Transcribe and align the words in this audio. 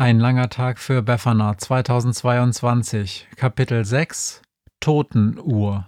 Ein 0.00 0.20
langer 0.20 0.48
Tag 0.48 0.78
für 0.78 1.02
Befana. 1.02 1.58
2022, 1.58 3.26
Kapitel 3.34 3.84
6 3.84 4.42
Totenuhr. 4.78 5.86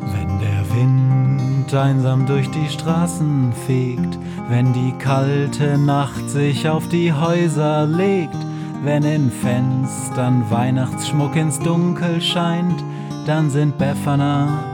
Wenn 0.00 0.38
der 0.40 0.74
Wind 0.74 1.74
einsam 1.74 2.24
durch 2.24 2.50
die 2.50 2.70
Straßen 2.70 3.52
fegt, 3.66 4.18
wenn 4.48 4.72
die 4.72 4.94
kalte 4.98 5.76
Nacht 5.76 6.30
sich 6.30 6.66
auf 6.66 6.88
die 6.88 7.12
Häuser 7.12 7.84
legt, 7.84 8.38
wenn 8.82 9.02
in 9.02 9.30
Fenstern 9.30 10.50
Weihnachtsschmuck 10.50 11.36
ins 11.36 11.58
Dunkel 11.58 12.22
scheint, 12.22 12.82
dann 13.26 13.50
sind 13.50 13.76
Befana 13.76 14.73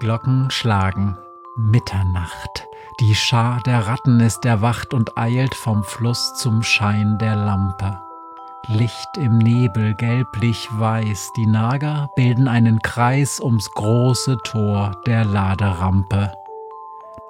Glocken 0.00 0.50
schlagen. 0.50 1.18
Mitternacht. 1.56 2.66
Die 3.00 3.14
Schar 3.14 3.60
der 3.60 3.86
Ratten 3.86 4.18
ist 4.20 4.46
erwacht 4.46 4.94
und 4.94 5.18
eilt 5.18 5.54
vom 5.54 5.84
Fluss 5.84 6.34
zum 6.34 6.62
Schein 6.62 7.18
der 7.18 7.36
Lampe. 7.36 8.00
Licht 8.66 9.18
im 9.18 9.36
Nebel, 9.36 9.94
gelblich-weiß, 9.94 11.32
die 11.36 11.46
Nager 11.46 12.08
bilden 12.16 12.48
einen 12.48 12.80
Kreis 12.80 13.40
ums 13.40 13.70
große 13.72 14.38
Tor 14.38 14.96
der 15.06 15.26
Laderampe. 15.26 16.32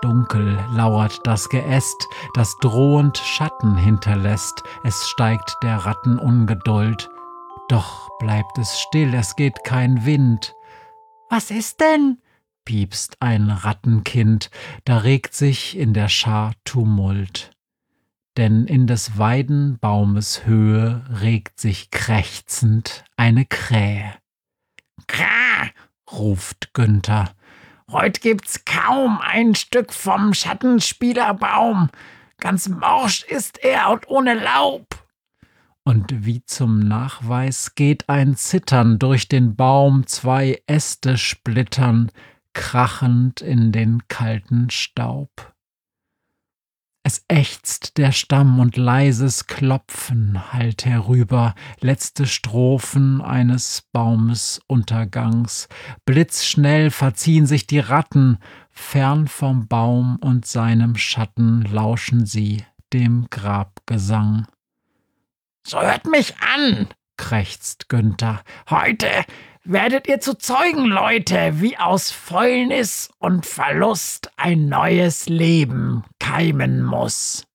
Dunkel 0.00 0.64
lauert 0.70 1.20
das 1.24 1.48
Geäst, 1.48 2.08
das 2.34 2.56
drohend 2.58 3.18
Schatten 3.18 3.76
hinterlässt, 3.76 4.62
es 4.84 5.08
steigt 5.08 5.56
der 5.64 5.76
Ratten 5.78 6.20
Ungeduld. 6.20 7.10
Doch 7.68 8.08
bleibt 8.20 8.58
es 8.58 8.78
still, 8.78 9.12
es 9.12 9.34
geht 9.34 9.64
kein 9.64 10.04
Wind. 10.06 10.54
Was 11.28 11.50
ist 11.50 11.80
denn? 11.80 12.19
Piepst 12.70 13.16
ein 13.18 13.50
Rattenkind, 13.50 14.48
da 14.84 14.98
regt 14.98 15.34
sich 15.34 15.76
in 15.76 15.92
der 15.92 16.08
Schar 16.08 16.52
Tumult. 16.62 17.50
Denn 18.36 18.64
in 18.66 18.86
des 18.86 19.18
Weidenbaumes 19.18 20.46
Höhe 20.46 21.02
regt 21.20 21.58
sich 21.58 21.90
krächzend 21.90 23.04
eine 23.16 23.44
Krähe. 23.44 24.14
Krah, 25.08 25.68
ruft 26.12 26.72
Günther. 26.72 27.34
Heut 27.90 28.20
gibt's 28.20 28.64
kaum 28.64 29.18
ein 29.20 29.56
Stück 29.56 29.92
vom 29.92 30.32
Schattenspielerbaum. 30.32 31.90
Ganz 32.38 32.68
morsch 32.68 33.24
ist 33.24 33.64
er 33.64 33.90
und 33.90 34.08
ohne 34.08 34.34
Laub. 34.34 34.86
Und 35.82 36.24
wie 36.24 36.44
zum 36.44 36.78
Nachweis 36.78 37.74
geht 37.74 38.08
ein 38.08 38.36
Zittern 38.36 39.00
durch 39.00 39.26
den 39.26 39.56
Baum, 39.56 40.06
zwei 40.06 40.62
Äste 40.68 41.18
splittern, 41.18 42.12
krachend 42.52 43.40
in 43.40 43.72
den 43.72 44.06
kalten 44.08 44.70
Staub. 44.70 45.54
Es 47.02 47.24
ächzt 47.28 47.96
der 47.96 48.12
Stamm 48.12 48.60
und 48.60 48.76
leises 48.76 49.46
Klopfen 49.46 50.52
hallt 50.52 50.84
herüber, 50.84 51.54
letzte 51.80 52.26
Strophen 52.26 53.22
eines 53.22 53.82
Baumes 53.92 54.60
Untergangs. 54.66 55.68
Blitzschnell 56.04 56.90
verziehen 56.90 57.46
sich 57.46 57.66
die 57.66 57.78
Ratten, 57.78 58.38
fern 58.70 59.28
vom 59.28 59.66
Baum 59.66 60.18
und 60.20 60.44
seinem 60.44 60.96
Schatten 60.96 61.62
lauschen 61.62 62.26
sie 62.26 62.64
dem 62.92 63.28
Grabgesang. 63.30 64.46
So 65.66 65.80
hört 65.80 66.06
mich 66.06 66.34
an, 66.40 66.88
krächzt 67.16 67.88
Günther. 67.88 68.42
Heute 68.68 69.08
werdet 69.64 70.08
ihr 70.08 70.20
zu 70.20 70.36
Zeugen, 70.36 70.86
Leute, 70.86 71.60
wie 71.60 71.76
aus 71.76 72.10
Fäulnis 72.10 73.10
und 73.18 73.46
Verlust 73.46 74.30
ein 74.36 74.68
neues 74.68 75.28
Leben 75.28 76.04
keimen 76.18 76.82
muss. 76.82 77.46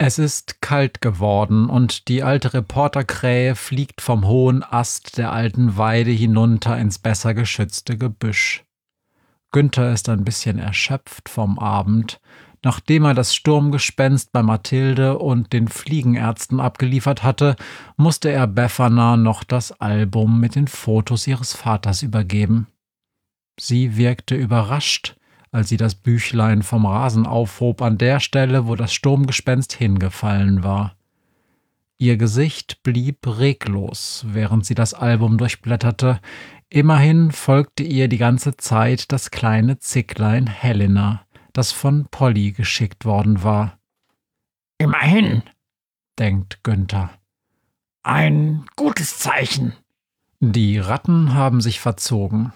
Es 0.00 0.20
ist 0.20 0.62
kalt 0.62 1.00
geworden 1.00 1.68
und 1.68 2.06
die 2.06 2.22
alte 2.22 2.54
Reporterkrähe 2.54 3.56
fliegt 3.56 4.00
vom 4.00 4.28
hohen 4.28 4.62
Ast 4.62 5.18
der 5.18 5.32
alten 5.32 5.76
Weide 5.76 6.12
hinunter 6.12 6.78
ins 6.78 7.00
besser 7.00 7.34
geschützte 7.34 7.98
Gebüsch. 7.98 8.64
Günther 9.50 9.92
ist 9.92 10.08
ein 10.08 10.24
bisschen 10.24 10.58
erschöpft 10.58 11.28
vom 11.28 11.58
Abend, 11.58 12.20
Nachdem 12.64 13.04
er 13.04 13.14
das 13.14 13.34
Sturmgespenst 13.34 14.32
bei 14.32 14.42
Mathilde 14.42 15.18
und 15.18 15.52
den 15.52 15.68
Fliegenärzten 15.68 16.60
abgeliefert 16.60 17.22
hatte, 17.22 17.54
musste 17.96 18.30
er 18.30 18.46
Befana 18.46 19.16
noch 19.16 19.44
das 19.44 19.72
Album 19.80 20.40
mit 20.40 20.56
den 20.56 20.66
Fotos 20.66 21.26
ihres 21.26 21.54
Vaters 21.54 22.02
übergeben. 22.02 22.66
Sie 23.60 23.96
wirkte 23.96 24.34
überrascht, 24.34 25.16
als 25.52 25.68
sie 25.68 25.76
das 25.76 25.94
Büchlein 25.94 26.62
vom 26.62 26.84
Rasen 26.84 27.26
aufhob 27.26 27.80
an 27.80 27.96
der 27.96 28.20
Stelle, 28.20 28.66
wo 28.66 28.74
das 28.74 28.92
Sturmgespenst 28.92 29.72
hingefallen 29.72 30.62
war. 30.62 30.94
Ihr 31.96 32.16
Gesicht 32.16 32.82
blieb 32.82 33.26
reglos, 33.26 34.24
während 34.28 34.64
sie 34.66 34.74
das 34.74 34.94
Album 34.94 35.38
durchblätterte. 35.38 36.20
Immerhin 36.68 37.32
folgte 37.32 37.82
ihr 37.82 38.08
die 38.08 38.18
ganze 38.18 38.56
Zeit 38.56 39.10
das 39.10 39.30
kleine 39.30 39.78
Zicklein 39.78 40.46
Helena 40.46 41.22
das 41.58 41.72
von 41.72 42.06
Polly 42.10 42.52
geschickt 42.52 43.04
worden 43.04 43.42
war. 43.42 43.78
Immerhin, 44.78 45.42
denkt 46.16 46.62
Günther. 46.62 47.10
Ein 48.04 48.64
gutes 48.76 49.18
Zeichen. 49.18 49.72
Die 50.38 50.78
Ratten 50.78 51.34
haben 51.34 51.60
sich 51.60 51.80
verzogen. 51.80 52.52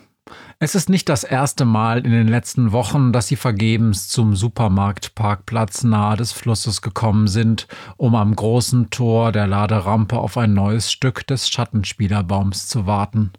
Es 0.61 0.77
ist 0.77 0.89
nicht 0.89 1.09
das 1.09 1.25
erste 1.25 1.65
Mal 1.65 2.07
in 2.07 2.13
den 2.13 2.29
letzten 2.29 2.71
Wochen, 2.71 3.13
dass 3.13 3.27
sie 3.27 3.35
vergebens 3.35 4.07
zum 4.07 4.37
Supermarktparkplatz 4.37 5.83
nahe 5.83 6.17
des 6.17 6.31
Flusses 6.31 6.81
gekommen 6.81 7.27
sind, 7.27 7.67
um 7.97 8.15
am 8.15 8.37
großen 8.37 8.91
Tor 8.91 9.33
der 9.33 9.49
Laderampe 9.49 10.17
auf 10.17 10.39
ein 10.39 10.55
neues 10.55 10.93
Stück 10.93 11.27
des 11.27 11.49
Schattenspielerbaums 11.49 12.69
zu 12.69 12.87
warten. 12.87 13.33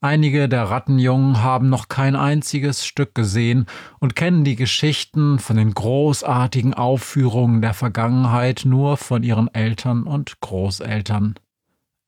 Einige 0.00 0.48
der 0.48 0.64
Rattenjungen 0.64 1.42
haben 1.42 1.70
noch 1.70 1.88
kein 1.88 2.16
einziges 2.16 2.86
Stück 2.86 3.14
gesehen 3.14 3.66
und 3.98 4.14
kennen 4.14 4.44
die 4.44 4.56
Geschichten 4.56 5.38
von 5.38 5.56
den 5.56 5.72
großartigen 5.72 6.74
Aufführungen 6.74 7.62
der 7.62 7.72
Vergangenheit 7.72 8.62
nur 8.64 8.98
von 8.98 9.22
ihren 9.22 9.52
Eltern 9.54 10.02
und 10.02 10.40
Großeltern. 10.40 11.34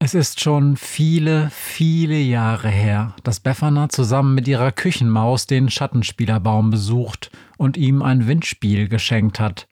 Es 0.00 0.14
ist 0.14 0.40
schon 0.40 0.76
viele, 0.76 1.50
viele 1.50 2.18
Jahre 2.18 2.68
her, 2.68 3.16
dass 3.24 3.40
Befana 3.40 3.88
zusammen 3.88 4.34
mit 4.34 4.46
ihrer 4.46 4.70
Küchenmaus 4.70 5.46
den 5.46 5.70
Schattenspielerbaum 5.70 6.70
besucht 6.70 7.32
und 7.56 7.76
ihm 7.76 8.02
ein 8.02 8.28
Windspiel 8.28 8.88
geschenkt 8.88 9.40
hat. 9.40 9.66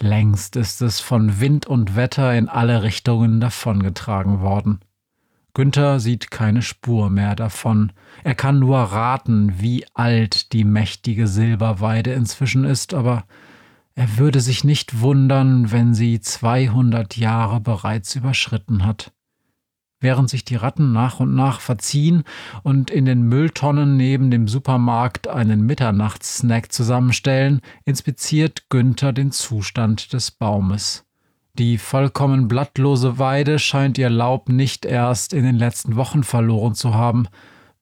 Längst 0.00 0.56
ist 0.56 0.82
es 0.82 0.98
von 0.98 1.40
Wind 1.40 1.66
und 1.66 1.94
Wetter 1.94 2.34
in 2.34 2.48
alle 2.48 2.82
Richtungen 2.82 3.38
davongetragen 3.38 4.40
worden. 4.40 4.80
Günther 5.54 6.00
sieht 6.00 6.32
keine 6.32 6.62
Spur 6.62 7.10
mehr 7.10 7.36
davon. 7.36 7.92
Er 8.24 8.34
kann 8.34 8.58
nur 8.58 8.78
raten, 8.78 9.54
wie 9.60 9.86
alt 9.94 10.52
die 10.52 10.64
mächtige 10.64 11.28
Silberweide 11.28 12.12
inzwischen 12.12 12.64
ist, 12.64 12.92
aber 12.92 13.24
er 13.94 14.18
würde 14.18 14.40
sich 14.40 14.64
nicht 14.64 15.00
wundern, 15.00 15.70
wenn 15.70 15.94
sie 15.94 16.20
200 16.20 17.16
Jahre 17.16 17.60
bereits 17.60 18.16
überschritten 18.16 18.84
hat. 18.84 19.12
Während 20.00 20.28
sich 20.28 20.44
die 20.44 20.56
Ratten 20.56 20.92
nach 20.92 21.20
und 21.20 21.34
nach 21.36 21.60
verziehen 21.60 22.24
und 22.64 22.90
in 22.90 23.04
den 23.04 23.22
Mülltonnen 23.22 23.96
neben 23.96 24.32
dem 24.32 24.48
Supermarkt 24.48 25.28
einen 25.28 25.64
Mitternachtssnack 25.64 26.72
zusammenstellen, 26.72 27.60
inspiziert 27.84 28.68
Günther 28.68 29.12
den 29.12 29.30
Zustand 29.30 30.12
des 30.12 30.32
Baumes. 30.32 31.06
Die 31.56 31.78
vollkommen 31.78 32.48
blattlose 32.48 33.20
Weide 33.20 33.60
scheint 33.60 33.96
ihr 33.96 34.10
Laub 34.10 34.48
nicht 34.48 34.84
erst 34.84 35.32
in 35.32 35.44
den 35.44 35.54
letzten 35.54 35.94
Wochen 35.94 36.24
verloren 36.24 36.74
zu 36.74 36.94
haben. 36.94 37.28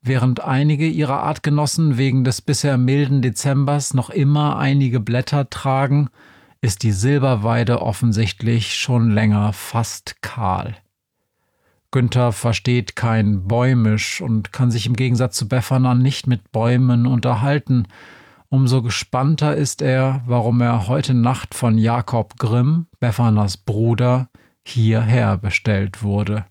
Während 0.03 0.45
einige 0.45 0.87
ihrer 0.87 1.23
Artgenossen 1.23 1.97
wegen 1.97 2.23
des 2.23 2.43
bisher 2.43 2.77
milden 2.77 3.23
Dezembers 3.23 3.95
noch 3.95 4.11
immer 4.11 4.59
einige 4.59 5.01
Blätter 5.01 5.49
tragen, 5.49 6.11
ist 6.61 6.83
die 6.83 6.93
Silberweide 6.93 7.81
offensichtlich 7.81 8.77
schon 8.77 9.11
länger 9.11 9.55
fast 9.55 10.21
kahl. 10.21 10.77
Günther 11.91 12.33
versteht 12.33 12.95
kein 12.95 13.49
Bäumisch 13.49 14.21
und 14.21 14.53
kann 14.53 14.71
sich 14.71 14.85
im 14.85 14.97
Gegensatz 14.97 15.35
zu 15.37 15.49
Befana 15.49 15.95
nicht 15.95 16.27
mit 16.27 16.53
Bäumen 16.53 17.07
unterhalten. 17.07 17.89
Umso 18.51 18.83
gespannter 18.83 19.57
ist 19.57 19.81
er, 19.81 20.21
warum 20.27 20.61
er 20.61 20.89
heute 20.89 21.15
Nacht 21.15 21.55
von 21.55 21.79
Jakob 21.79 22.37
Grimm, 22.37 22.87
Befanas 23.03 23.57
Bruder, 23.57 24.29
hierher 24.65 25.37
bestellt 25.37 26.05
wurde. 26.05 26.47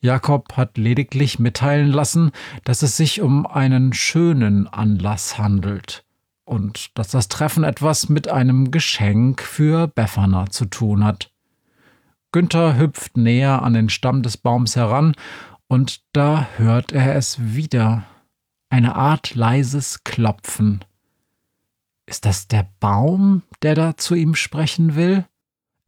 Jakob 0.00 0.56
hat 0.56 0.78
lediglich 0.78 1.38
mitteilen 1.38 1.88
lassen, 1.88 2.30
dass 2.64 2.80
es 2.80 2.96
sich 2.96 3.20
um 3.20 3.46
einen 3.46 3.92
schönen 3.92 4.66
Anlass 4.66 5.36
handelt 5.36 6.06
und 6.46 6.96
dass 6.96 7.08
das 7.08 7.28
Treffen 7.28 7.64
etwas 7.64 8.08
mit 8.08 8.28
einem 8.28 8.70
Geschenk 8.70 9.42
für 9.42 9.88
Befana 9.88 10.48
zu 10.48 10.64
tun 10.64 11.04
hat. 11.04 11.32
Günther 12.32 12.78
hüpft 12.78 13.18
näher 13.18 13.60
an 13.60 13.74
den 13.74 13.90
Stamm 13.90 14.22
des 14.22 14.38
Baums 14.38 14.74
heran, 14.74 15.14
und 15.66 16.00
da 16.14 16.48
hört 16.56 16.92
er 16.92 17.14
es 17.14 17.54
wieder. 17.54 18.04
Eine 18.70 18.96
Art 18.96 19.34
leises 19.34 20.02
Klopfen. 20.02 20.82
Ist 22.06 22.24
das 22.24 22.48
der 22.48 22.66
Baum, 22.80 23.42
der 23.60 23.74
da 23.74 23.98
zu 23.98 24.14
ihm 24.14 24.34
sprechen 24.34 24.96
will? 24.96 25.26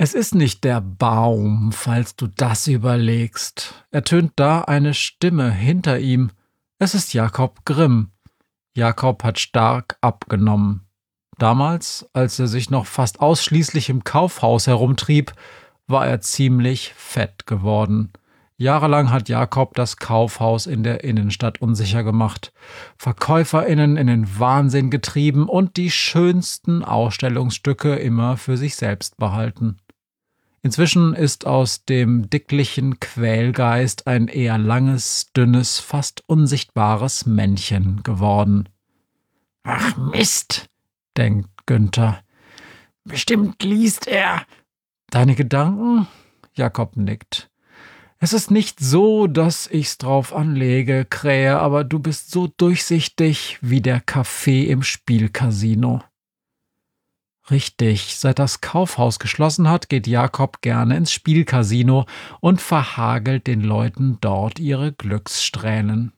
Es 0.03 0.15
ist 0.15 0.35
nicht 0.35 0.65
der 0.65 0.81
Baum, 0.81 1.73
falls 1.73 2.17
du 2.17 2.27
das 2.27 2.67
überlegst. 2.69 3.85
Ertönt 3.91 4.33
da 4.37 4.63
eine 4.63 4.95
Stimme 4.95 5.53
hinter 5.53 5.99
ihm. 5.99 6.31
Es 6.79 6.95
ist 6.95 7.13
Jakob 7.13 7.67
Grimm. 7.67 8.11
Jakob 8.75 9.23
hat 9.23 9.39
stark 9.39 9.99
abgenommen. 10.01 10.87
Damals, 11.37 12.09
als 12.15 12.39
er 12.39 12.47
sich 12.47 12.71
noch 12.71 12.87
fast 12.87 13.21
ausschließlich 13.21 13.91
im 13.91 14.03
Kaufhaus 14.03 14.67
herumtrieb, 14.67 15.35
war 15.87 16.07
er 16.07 16.23
ziemlich 16.23 16.95
fett 16.95 17.47
geworden. 17.47 18.11
Jahrelang 18.57 19.11
hat 19.11 19.29
Jakob 19.29 19.75
das 19.75 19.99
Kaufhaus 19.99 20.67
in 20.67 20.83
der 20.83 21.05
Innenstadt 21.05 21.61
unsicher 21.61 22.05
gemacht, 22.05 22.55
Verkäuferinnen 22.97 23.99
in 23.99 24.07
den 24.07 24.39
Wahnsinn 24.39 24.89
getrieben 24.89 25.47
und 25.47 25.77
die 25.77 25.91
schönsten 25.91 26.83
Ausstellungsstücke 26.85 27.97
immer 27.97 28.39
für 28.39 28.57
sich 28.57 28.77
selbst 28.77 29.19
behalten. 29.19 29.77
Inzwischen 30.63 31.15
ist 31.15 31.47
aus 31.47 31.85
dem 31.85 32.29
dicklichen 32.29 33.01
Quälgeist 33.01 34.07
ein 34.07 34.29
eher 34.29 34.59
langes, 34.59 35.33
dünnes, 35.35 35.79
fast 35.79 36.23
unsichtbares 36.27 37.25
Männchen 37.25 38.03
geworden. 38.03 38.69
Ach 39.63 39.97
Mist, 39.97 40.67
denkt 41.17 41.49
Günther. 41.67 42.23
Bestimmt 43.05 43.63
liest 43.63 44.07
er 44.07 44.45
Deine 45.11 45.35
Gedanken? 45.35 46.07
Jakob 46.55 46.97
nickt. 46.97 47.51
Es 48.19 48.33
ist 48.33 48.51
nicht 48.51 48.79
so, 48.81 49.27
dass 49.27 49.67
ich's 49.67 49.99
drauf 49.99 50.35
anlege, 50.35 51.05
Krähe, 51.05 51.59
aber 51.59 51.85
du 51.85 51.99
bist 51.99 52.31
so 52.31 52.47
durchsichtig 52.47 53.59
wie 53.61 53.81
der 53.81 54.01
Kaffee 54.01 54.65
im 54.65 54.83
Spielcasino. 54.83 56.03
Richtig, 57.51 58.17
seit 58.17 58.39
das 58.39 58.61
Kaufhaus 58.61 59.19
geschlossen 59.19 59.69
hat, 59.69 59.89
geht 59.89 60.07
Jakob 60.07 60.61
gerne 60.61 60.97
ins 60.97 61.13
Spielcasino 61.13 62.07
und 62.41 62.61
verhagelt 62.61 63.47
den 63.47 63.61
Leuten 63.61 64.19
dort 64.21 64.61
ihre 64.61 64.93
Glückssträhnen. 64.93 66.13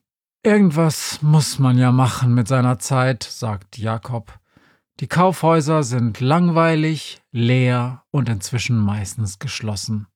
Irgendwas 0.45 1.23
muss 1.23 1.59
man 1.59 1.79
ja 1.79 1.93
machen 1.93 2.35
mit 2.35 2.49
seiner 2.49 2.79
Zeit, 2.79 3.23
sagt 3.23 3.79
Jakob. 3.79 4.39
Die 5.01 5.07
Kaufhäuser 5.07 5.85
sind 5.85 6.21
langweilig, 6.21 7.23
leer 7.31 8.03
und 8.11 8.29
inzwischen 8.29 8.77
meistens 8.77 9.39
geschlossen. 9.39 10.07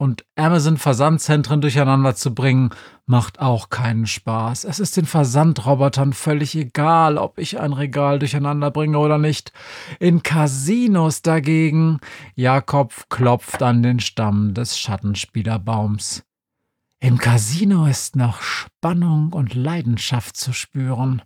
Und 0.00 0.24
Amazon-Versandzentren 0.34 1.60
durcheinander 1.60 2.14
zu 2.14 2.34
bringen, 2.34 2.70
macht 3.04 3.38
auch 3.38 3.68
keinen 3.68 4.06
Spaß. 4.06 4.64
Es 4.64 4.80
ist 4.80 4.96
den 4.96 5.04
Versandrobotern 5.04 6.14
völlig 6.14 6.56
egal, 6.56 7.18
ob 7.18 7.38
ich 7.38 7.60
ein 7.60 7.74
Regal 7.74 8.18
durcheinander 8.18 8.70
bringe 8.70 8.98
oder 8.98 9.18
nicht. 9.18 9.52
In 9.98 10.22
Casinos 10.22 11.20
dagegen, 11.20 12.00
Jakob 12.34 13.10
klopft 13.10 13.62
an 13.62 13.82
den 13.82 14.00
Stamm 14.00 14.54
des 14.54 14.78
Schattenspielerbaums. 14.78 16.22
Im 17.00 17.18
Casino 17.18 17.84
ist 17.84 18.16
noch 18.16 18.40
Spannung 18.40 19.34
und 19.34 19.52
Leidenschaft 19.52 20.34
zu 20.34 20.54
spüren 20.54 21.20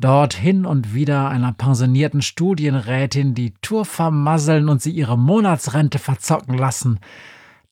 dort 0.00 0.34
hin 0.34 0.64
und 0.66 0.92
wieder 0.94 1.28
einer 1.28 1.52
pensionierten 1.52 2.22
Studienrätin 2.22 3.34
die 3.34 3.54
Tour 3.62 3.84
vermasseln 3.84 4.68
und 4.68 4.82
sie 4.82 4.92
ihre 4.92 5.18
Monatsrente 5.18 5.98
verzocken 6.00 6.56
lassen. 6.56 7.00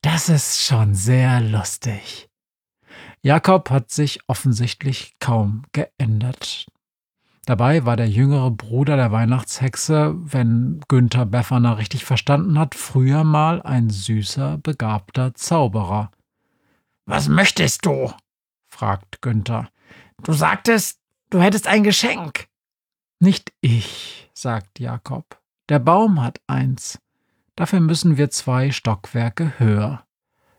Das 0.07 0.29
ist 0.29 0.63
schon 0.63 0.95
sehr 0.95 1.41
lustig. 1.41 2.29
Jakob 3.23 3.71
hat 3.71 3.91
sich 3.91 4.21
offensichtlich 4.29 5.17
kaum 5.19 5.65
geändert. 5.73 6.67
Dabei 7.45 7.85
war 7.87 7.97
der 7.97 8.09
jüngere 8.09 8.53
Bruder 8.53 8.95
der 8.95 9.11
Weihnachtshexe, 9.11 10.15
wenn 10.17 10.79
Günther 10.87 11.27
Befferner 11.27 11.79
richtig 11.79 12.05
verstanden 12.05 12.57
hat, 12.57 12.77
früher 12.77 13.25
mal 13.25 13.61
ein 13.63 13.91
süßer, 13.91 14.59
begabter 14.59 15.35
Zauberer. 15.35 16.13
Was 17.07 17.27
möchtest 17.27 17.85
du? 17.85 18.13
fragt 18.69 19.21
Günther. 19.23 19.69
Du 20.23 20.33
sagtest, 20.33 21.01
Du 21.31 21.43
hättest 21.43 21.67
ein 21.67 21.83
Geschenk. 21.83 22.47
Nicht 23.19 23.53
ich, 23.61 24.31
sagt 24.35 24.79
Jakob. 24.79 25.43
Der 25.69 25.81
Baum 25.81 26.23
hat 26.23 26.41
eins. 26.47 27.01
Dafür 27.57 27.81
müssen 27.81 28.17
wir 28.19 28.31
zwei 28.31 28.71
Stockwerke 28.71 29.55
höher. 29.59 30.03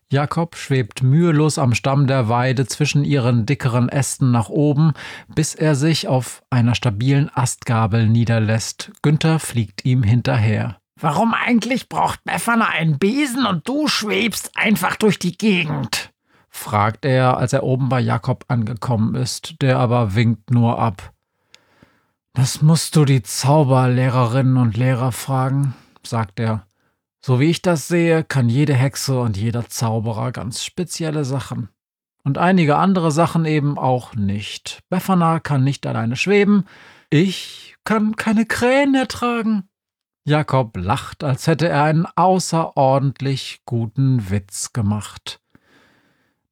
Jakob 0.09 0.55
schwebt 0.55 1.03
mühelos 1.03 1.57
am 1.57 1.73
Stamm 1.73 2.07
der 2.07 2.29
Weide 2.29 2.65
zwischen 2.65 3.03
ihren 3.03 3.45
dickeren 3.45 3.89
Ästen 3.89 4.31
nach 4.31 4.47
oben, 4.47 4.93
bis 5.27 5.53
er 5.53 5.75
sich 5.75 6.07
auf 6.07 6.43
einer 6.49 6.75
stabilen 6.75 7.29
Astgabel 7.33 8.07
niederlässt. 8.07 8.91
Günther 9.01 9.39
fliegt 9.39 9.83
ihm 9.83 10.03
hinterher. 10.03 10.77
Warum 10.99 11.33
eigentlich 11.33 11.89
braucht 11.89 12.23
Befana 12.23 12.69
einen 12.69 12.97
Besen 12.97 13.45
und 13.45 13.67
du 13.67 13.87
schwebst 13.87 14.51
einfach 14.55 14.95
durch 14.95 15.19
die 15.19 15.37
Gegend? 15.37 16.11
fragt 16.49 17.05
er, 17.05 17.37
als 17.37 17.53
er 17.53 17.63
oben 17.63 17.89
bei 17.89 17.99
Jakob 17.99 18.45
angekommen 18.47 19.13
ist, 19.13 19.61
der 19.61 19.77
aber 19.77 20.15
winkt 20.15 20.49
nur 20.49 20.79
ab. 20.79 21.13
Das 22.33 22.61
musst 22.61 22.95
du 22.95 23.05
die 23.05 23.21
Zauberlehrerinnen 23.21 24.57
und 24.57 24.77
Lehrer 24.77 25.11
fragen, 25.11 25.75
sagt 26.03 26.39
er. 26.39 26.66
So 27.27 27.41
wie 27.41 27.49
ich 27.49 27.61
das 27.61 27.89
sehe, 27.89 28.23
kann 28.23 28.47
jede 28.47 28.73
Hexe 28.73 29.19
und 29.19 29.35
jeder 29.35 29.67
Zauberer 29.67 30.31
ganz 30.31 30.63
spezielle 30.63 31.25
Sachen. 31.25 31.67
Und 32.23 32.37
einige 32.37 32.77
andere 32.77 33.11
Sachen 33.11 33.43
eben 33.43 33.77
auch 33.77 34.15
nicht. 34.15 34.79
Befana 34.87 35.41
kann 35.41 35.61
nicht 35.65 35.85
alleine 35.85 36.15
schweben, 36.15 36.63
ich 37.09 37.75
kann 37.83 38.15
keine 38.15 38.45
Krähen 38.45 38.95
ertragen. 38.95 39.67
Jakob 40.23 40.77
lacht, 40.77 41.21
als 41.21 41.47
hätte 41.47 41.67
er 41.67 41.83
einen 41.83 42.05
außerordentlich 42.15 43.59
guten 43.65 44.29
Witz 44.29 44.71
gemacht. 44.71 45.41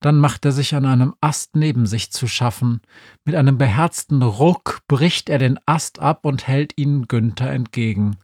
Dann 0.01 0.19
macht 0.19 0.43
er 0.43 0.51
sich 0.51 0.75
an 0.75 0.85
einem 0.85 1.15
Ast 1.21 1.55
neben 1.55 1.85
sich 1.85 2.11
zu 2.11 2.27
schaffen. 2.27 2.81
Mit 3.23 3.35
einem 3.35 3.57
beherzten 3.57 4.21
Ruck 4.21 4.81
bricht 4.89 5.29
er 5.29 5.37
den 5.37 5.57
Ast 5.65 5.99
ab 5.99 6.25
und 6.25 6.49
hält 6.49 6.73
ihn 6.77 7.07
Günther 7.07 7.49
entgegen. 7.49 8.17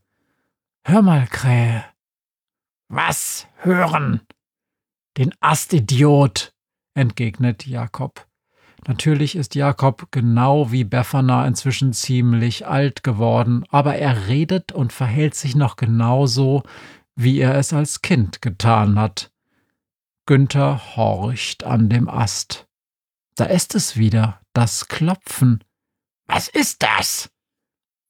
Hör 0.83 1.01
mal, 1.01 1.27
Krähe. 1.27 1.85
Was 2.93 3.47
hören? 3.59 4.19
Den 5.17 5.33
Ast, 5.39 5.71
Idiot, 5.71 6.51
entgegnet 6.93 7.65
Jakob. 7.65 8.27
Natürlich 8.85 9.37
ist 9.37 9.55
Jakob 9.55 10.11
genau 10.11 10.73
wie 10.73 10.83
Befana 10.83 11.47
inzwischen 11.47 11.93
ziemlich 11.93 12.67
alt 12.67 13.01
geworden, 13.01 13.63
aber 13.69 13.95
er 13.95 14.27
redet 14.27 14.73
und 14.73 14.91
verhält 14.91 15.35
sich 15.35 15.55
noch 15.55 15.77
genauso, 15.77 16.63
wie 17.15 17.39
er 17.39 17.55
es 17.55 17.71
als 17.71 18.01
Kind 18.01 18.41
getan 18.41 18.99
hat. 18.99 19.31
Günther 20.25 20.97
horcht 20.97 21.63
an 21.63 21.87
dem 21.87 22.09
Ast. 22.09 22.67
Da 23.35 23.45
ist 23.45 23.73
es 23.73 23.95
wieder, 23.95 24.41
das 24.51 24.89
Klopfen. 24.89 25.63
Was 26.25 26.49
ist 26.49 26.83
das? 26.83 27.31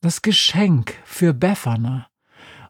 Das 0.01 0.23
Geschenk 0.23 0.99
für 1.05 1.35
Befana. 1.35 2.10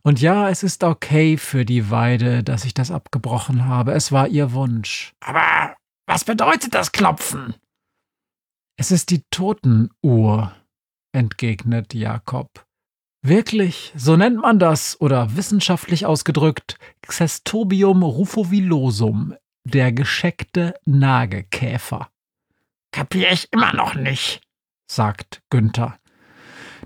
Und 0.03 0.19
ja, 0.19 0.49
es 0.49 0.63
ist 0.63 0.83
okay 0.83 1.37
für 1.37 1.63
die 1.63 1.91
Weide, 1.91 2.43
dass 2.43 2.65
ich 2.65 2.73
das 2.73 2.91
abgebrochen 2.91 3.65
habe. 3.65 3.91
Es 3.91 4.11
war 4.11 4.27
ihr 4.27 4.53
Wunsch. 4.53 5.13
Aber 5.21 5.75
Was 6.07 6.25
bedeutet 6.25 6.73
das 6.73 6.91
Klopfen? 6.91 7.55
Es 8.77 8.91
ist 8.91 9.11
die 9.11 9.23
Totenuhr, 9.29 10.53
entgegnet 11.13 11.93
Jakob. 11.93 12.65
Wirklich, 13.23 13.93
so 13.95 14.17
nennt 14.17 14.41
man 14.41 14.57
das, 14.57 14.99
oder 14.99 15.35
wissenschaftlich 15.37 16.07
ausgedrückt, 16.07 16.77
Xestobium 17.07 18.01
rufovilosum, 18.01 19.35
der 19.63 19.91
gescheckte 19.91 20.73
Nagekäfer. 20.85 22.09
Kapier 22.91 23.31
ich 23.31 23.53
immer 23.53 23.73
noch 23.73 23.93
nicht, 23.93 24.41
sagt 24.89 25.43
Günther. 25.51 26.00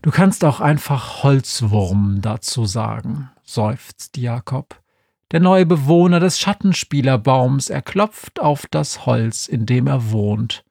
Du 0.01 0.11
kannst 0.11 0.43
auch 0.43 0.59
einfach 0.59 1.23
Holzwurm 1.23 2.19
dazu 2.21 2.65
sagen, 2.65 3.29
seufzt 3.43 4.17
Jakob. 4.17 4.81
Der 5.31 5.39
neue 5.39 5.65
Bewohner 5.65 6.19
des 6.19 6.39
Schattenspielerbaums, 6.39 7.69
er 7.69 7.81
klopft 7.81 8.39
auf 8.39 8.67
das 8.69 9.05
Holz, 9.05 9.47
in 9.47 9.65
dem 9.65 9.87
er 9.87 10.11
wohnt. 10.11 10.63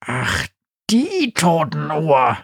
Ach, 0.00 0.46
die 0.90 1.32
Totenuhr. 1.34 2.38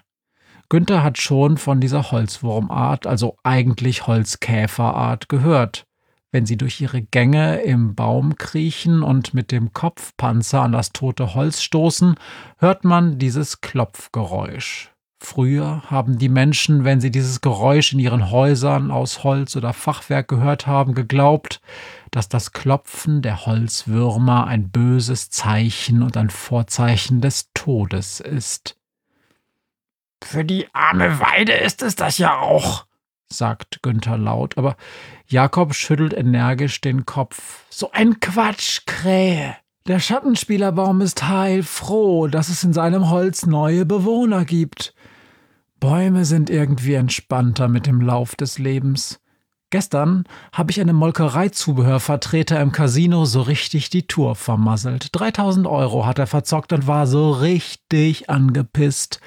Günther 0.69 1.03
hat 1.03 1.19
schon 1.19 1.57
von 1.57 1.81
dieser 1.81 2.11
Holzwurmart, 2.11 3.07
also 3.07 3.37
eigentlich 3.43 4.07
Holzkäferart, 4.07 5.29
gehört. 5.29 5.87
Wenn 6.33 6.47
sie 6.47 6.57
durch 6.57 6.81
ihre 6.81 7.03
Gänge 7.03 7.61
im 7.63 7.97
Baum 7.97 8.37
kriechen 8.37 9.03
und 9.03 9.35
mit 9.35 9.51
dem 9.51 9.73
Kopfpanzer 9.73 10.63
an 10.63 10.73
das 10.73 10.93
tote 10.93 11.35
Holz 11.35 11.61
stoßen, 11.61 12.15
hört 12.59 12.85
man 12.85 13.19
dieses 13.19 13.61
Klopfgeräusch. 13.61 14.90
Früher 15.23 15.83
haben 15.87 16.19
die 16.19 16.31
Menschen, 16.31 16.85
wenn 16.85 17.01
sie 17.01 17.11
dieses 17.11 17.43
Geräusch 17.43 17.93
in 17.93 17.99
ihren 17.99 18.31
Häusern 18.31 18.91
aus 18.91 19.23
Holz 19.23 19.55
oder 19.55 19.75
Fachwerk 19.75 20.29
gehört 20.29 20.67
haben, 20.67 20.95
geglaubt, 20.95 21.61
dass 22.11 22.29
das 22.31 22.53
Klopfen 22.53 23.21
der 23.21 23.45
Holzwürmer 23.45 24.47
ein 24.47 24.71
böses 24.71 25.29
Zeichen 25.29 26.03
und 26.03 26.17
ein 26.17 26.31
Vorzeichen 26.31 27.21
des 27.21 27.51
Todes 27.53 28.21
ist. 28.21 28.79
Für 30.25 30.45
die 30.45 30.67
arme 30.73 31.21
Weide 31.21 31.53
ist 31.53 31.83
es 31.83 31.97
das 31.97 32.17
ja 32.17 32.41
auch, 32.41 32.87
sagt 33.29 33.83
Günther 33.83 34.17
laut, 34.17 34.57
aber 34.57 34.75
Jakob 35.27 35.75
schüttelt 35.75 36.15
energisch 36.15 36.81
den 36.81 37.05
Kopf. 37.05 37.65
So 37.69 37.93
ein 37.93 38.21
Quatsch, 38.21 38.87
Krähe. 38.87 39.55
Der 39.87 40.01
Schattenspielerbaum 40.01 41.03
ist 41.03 41.29
heilfroh, 41.29 42.27
dass 42.27 42.49
es 42.49 42.65
in 42.65 42.73
seinem 42.73 43.11
Holz 43.11 43.47
neue 43.47 43.85
Bewohner 43.85 44.45
gibt. 44.45 44.95
Bäume 45.81 46.27
sind 46.27 46.51
irgendwie 46.51 46.95
entspannter 46.95 47.67
mit 47.67 47.87
dem 47.87 48.03
Lauf 48.03 48.37
des 48.37 48.59
Lebens. 48.59 49.19
Gestern 49.71 50.25
habe 50.53 50.73
ich 50.73 50.81
einem 50.81 50.97
Molkereizubehörvertreter 50.97 52.61
im 52.61 52.71
Casino 52.71 53.25
so 53.25 53.41
richtig 53.41 53.89
die 53.89 54.07
Tour 54.07 54.35
vermasselt. 54.35 55.09
3000 55.13 55.67
Euro 55.67 56.05
hat 56.05 56.19
er 56.19 56.27
verzockt 56.27 56.73
und 56.73 56.87
war 56.87 57.07
so 57.07 57.31
richtig 57.31 58.29
angepisst. 58.29 59.21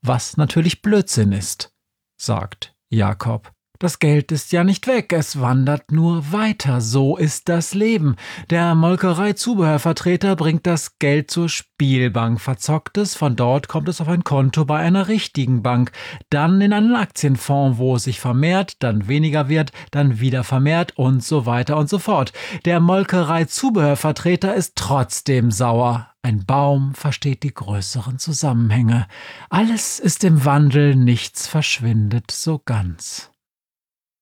Was 0.00 0.36
natürlich 0.36 0.80
Blödsinn 0.80 1.32
ist, 1.32 1.74
sagt 2.16 2.74
Jakob. 2.88 3.52
Das 3.80 4.00
Geld 4.00 4.32
ist 4.32 4.50
ja 4.50 4.64
nicht 4.64 4.88
weg, 4.88 5.12
es 5.12 5.40
wandert 5.40 5.92
nur 5.92 6.32
weiter. 6.32 6.80
So 6.80 7.16
ist 7.16 7.48
das 7.48 7.74
Leben. 7.74 8.16
Der 8.50 8.74
Molkerei-Zubehörvertreter 8.74 10.34
bringt 10.34 10.66
das 10.66 10.98
Geld 10.98 11.30
zur 11.30 11.48
Spielbank, 11.48 12.40
verzockt 12.40 12.98
es, 12.98 13.14
von 13.14 13.36
dort 13.36 13.68
kommt 13.68 13.88
es 13.88 14.00
auf 14.00 14.08
ein 14.08 14.24
Konto 14.24 14.64
bei 14.64 14.80
einer 14.80 15.06
richtigen 15.06 15.62
Bank, 15.62 15.92
dann 16.28 16.60
in 16.60 16.72
einen 16.72 16.96
Aktienfonds, 16.96 17.78
wo 17.78 17.94
es 17.94 18.02
sich 18.02 18.18
vermehrt, 18.18 18.82
dann 18.82 19.06
weniger 19.06 19.48
wird, 19.48 19.70
dann 19.92 20.18
wieder 20.18 20.42
vermehrt 20.42 20.98
und 20.98 21.22
so 21.22 21.46
weiter 21.46 21.76
und 21.76 21.88
so 21.88 22.00
fort. 22.00 22.32
Der 22.64 22.80
Molkerei-Zubehörvertreter 22.80 24.56
ist 24.56 24.74
trotzdem 24.74 25.52
sauer. 25.52 26.08
Ein 26.22 26.44
Baum 26.44 26.96
versteht 26.96 27.44
die 27.44 27.54
größeren 27.54 28.18
Zusammenhänge. 28.18 29.06
Alles 29.50 30.00
ist 30.00 30.24
im 30.24 30.44
Wandel, 30.44 30.96
nichts 30.96 31.46
verschwindet 31.46 32.32
so 32.32 32.58
ganz. 32.58 33.30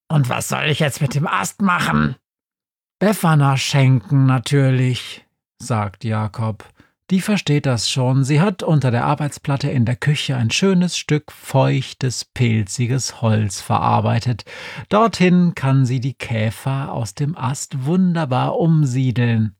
Und 0.09 0.29
was 0.29 0.49
soll 0.49 0.65
ich 0.67 0.79
jetzt 0.79 1.01
mit 1.01 1.15
dem 1.15 1.27
Ast 1.27 1.63
machen? 1.63 2.17
Befana 2.99 3.57
schenken 3.57 4.27
natürlich, 4.27 5.27
sagt 5.59 6.05
Jakob. 6.05 6.65
Die 7.11 7.21
versteht 7.21 7.67
das 7.67 7.89
schon. 7.89 8.25
Sie 8.25 8.41
hat 8.41 8.65
unter 8.65 8.91
der 8.91 9.05
Arbeitsplatte 9.05 9.71
in 9.71 9.85
der 9.85 9.95
Küche 9.95 10.35
ein 10.35 10.51
schönes 10.51 10.99
Stück 10.99 11.31
feuchtes, 11.31 12.25
pilziges 12.25 13.23
Holz 13.23 13.61
verarbeitet. 13.61 14.45
Dorthin 14.89 15.55
kann 15.55 15.87
sie 15.87 16.01
die 16.01 16.15
Käfer 16.15 16.93
aus 16.93 17.15
dem 17.15 17.37
Ast 17.37 17.85
wunderbar 17.85 18.59
umsiedeln. 18.59 19.55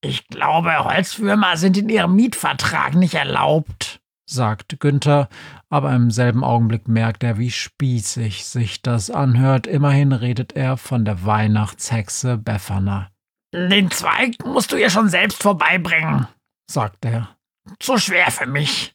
Ich 0.00 0.26
glaube, 0.28 0.84
Holzwürmer 0.84 1.56
sind 1.56 1.76
in 1.76 1.88
ihrem 1.88 2.16
Mietvertrag 2.16 2.94
nicht 2.94 3.14
erlaubt, 3.14 4.00
sagt 4.30 4.80
Günther, 4.80 5.28
aber 5.68 5.94
im 5.94 6.10
selben 6.10 6.44
Augenblick 6.44 6.88
merkt 6.88 7.24
er, 7.24 7.38
wie 7.38 7.50
spießig 7.50 8.44
sich 8.44 8.82
das 8.82 9.10
anhört. 9.10 9.66
Immerhin 9.66 10.12
redet 10.12 10.52
er 10.52 10.76
von 10.76 11.04
der 11.04 11.24
Weihnachtshexe 11.24 12.36
Befana. 12.36 13.10
Den 13.52 13.90
Zweig 13.90 14.36
musst 14.44 14.72
du 14.72 14.76
ihr 14.76 14.90
schon 14.90 15.08
selbst 15.08 15.42
vorbeibringen, 15.42 16.28
sagt 16.70 17.04
er. 17.04 17.36
Zu 17.78 17.98
schwer 17.98 18.30
für 18.30 18.46
mich. 18.46 18.94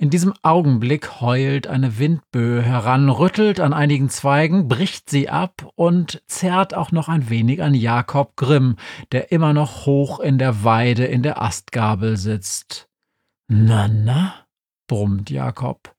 In 0.00 0.10
diesem 0.10 0.32
Augenblick 0.42 1.20
heult 1.20 1.66
eine 1.66 1.98
Windböe 1.98 2.62
heran, 2.62 3.08
rüttelt 3.08 3.58
an 3.58 3.72
einigen 3.72 4.08
Zweigen, 4.08 4.68
bricht 4.68 5.10
sie 5.10 5.28
ab 5.28 5.68
und 5.74 6.22
zerrt 6.28 6.72
auch 6.72 6.92
noch 6.92 7.08
ein 7.08 7.30
wenig 7.30 7.64
an 7.64 7.74
Jakob 7.74 8.36
Grimm, 8.36 8.76
der 9.10 9.32
immer 9.32 9.52
noch 9.52 9.86
hoch 9.86 10.20
in 10.20 10.38
der 10.38 10.62
Weide 10.62 11.04
in 11.04 11.24
der 11.24 11.42
Astgabel 11.42 12.16
sitzt. 12.16 12.87
Na, 13.50 13.88
na, 13.88 14.46
brummt 14.86 15.30
Jakob. 15.30 15.96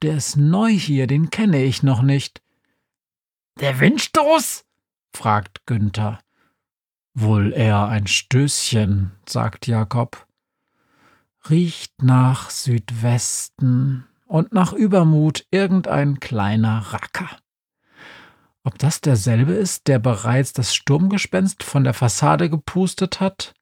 Der 0.00 0.16
ist 0.16 0.36
neu 0.36 0.70
hier, 0.70 1.06
den 1.06 1.28
kenne 1.28 1.62
ich 1.62 1.82
noch 1.82 2.00
nicht. 2.00 2.42
Der 3.60 3.78
Windstoß? 3.80 4.64
fragt 5.14 5.66
Günther. 5.66 6.20
Wohl 7.12 7.52
eher 7.52 7.88
ein 7.88 8.06
Stößchen, 8.06 9.12
sagt 9.28 9.66
Jakob. 9.66 10.26
Riecht 11.50 12.02
nach 12.02 12.48
Südwesten 12.48 14.06
und 14.24 14.54
nach 14.54 14.72
Übermut 14.72 15.46
irgendein 15.50 16.18
kleiner 16.18 16.78
Racker. 16.78 17.28
Ob 18.62 18.78
das 18.78 19.02
derselbe 19.02 19.52
ist, 19.52 19.86
der 19.86 19.98
bereits 19.98 20.54
das 20.54 20.74
Sturmgespenst 20.74 21.62
von 21.62 21.84
der 21.84 21.92
Fassade 21.92 22.48
gepustet 22.48 23.20
hat? 23.20 23.54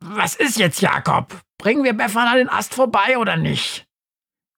Was 0.00 0.34
ist 0.34 0.58
jetzt, 0.58 0.80
Jakob? 0.80 1.40
Bringen 1.58 1.84
wir 1.84 1.92
Befana 1.92 2.36
den 2.36 2.48
Ast 2.48 2.74
vorbei 2.74 3.18
oder 3.18 3.36
nicht? 3.36 3.86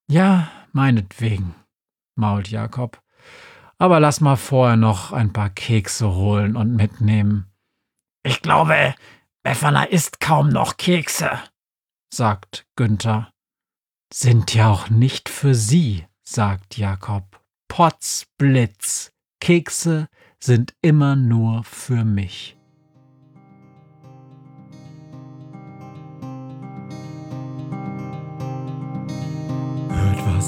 Ja, 0.08 0.50
meinetwegen, 0.72 1.54
mault 2.14 2.48
Jakob. 2.48 3.00
Aber 3.78 4.00
lass 4.00 4.20
mal 4.20 4.36
vorher 4.36 4.76
noch 4.76 5.12
ein 5.12 5.32
paar 5.32 5.50
Kekse 5.50 6.14
holen 6.14 6.56
und 6.56 6.74
mitnehmen. 6.74 7.50
Ich 8.22 8.42
glaube, 8.42 8.94
Befana 9.42 9.84
isst 9.84 10.20
kaum 10.20 10.50
noch 10.50 10.76
Kekse, 10.76 11.40
sagt 12.12 12.66
Günther. 12.76 13.32
Sind 14.12 14.54
ja 14.54 14.70
auch 14.70 14.90
nicht 14.90 15.28
für 15.28 15.54
sie, 15.54 16.06
sagt 16.22 16.76
Jakob. 16.76 17.40
Potzblitz. 17.68 19.12
Kekse 19.40 20.08
sind 20.38 20.74
immer 20.82 21.16
nur 21.16 21.64
für 21.64 22.04
mich. 22.04 22.58